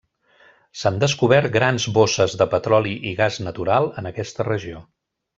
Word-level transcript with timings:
S'han 0.83 0.95
descobert 1.03 1.51
grans 1.57 1.85
bosses 1.97 2.33
de 2.41 2.47
petroli 2.53 2.93
i 3.13 3.15
gas 3.23 3.37
natural 3.49 3.91
en 4.03 4.11
aquesta 4.13 4.47
regió. 4.53 4.81